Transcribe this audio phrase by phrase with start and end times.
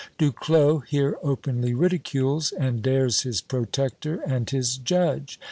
[0.17, 5.39] Du Clos here openly ridicules, and dares his protector and his judge.